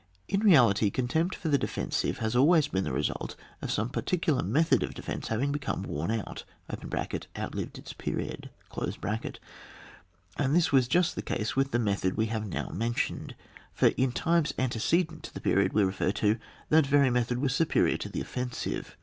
In 0.27 0.39
reality, 0.39 0.89
contempt 0.89 1.35
for 1.35 1.49
the 1.49 1.59
defensive 1.59 2.17
has 2.17 2.35
always 2.35 2.67
been 2.69 2.85
the 2.85 2.91
result 2.91 3.35
of 3.61 3.69
some 3.71 3.91
paf» 3.91 4.05
ticular 4.05 4.43
method 4.43 4.81
of 4.81 4.95
defence 4.95 5.27
having 5.27 5.51
become 5.51 5.83
worn 5.83 6.09
out 6.09 6.43
(outlived 7.37 7.77
its 7.77 7.93
period); 7.93 8.49
and 10.39 10.55
this 10.55 10.71
was 10.71 10.87
just 10.87 11.13
the 11.13 11.21
case 11.21 11.55
with 11.55 11.69
the 11.69 11.77
method 11.77 12.17
we 12.17 12.25
have 12.25 12.47
now 12.47 12.69
mentioned, 12.69 13.35
for 13.75 13.89
in 13.89 14.11
times 14.11 14.55
ante 14.57 14.79
cedent 14.79 15.21
to 15.21 15.33
the 15.35 15.39
period 15.39 15.71
we 15.71 15.83
refer 15.83 16.11
to, 16.13 16.39
that 16.69 16.87
very 16.87 17.11
method 17.11 17.37
was 17.37 17.53
superior 17.53 17.97
to 17.97 18.09
the 18.09 18.21
offensive. 18.21 18.97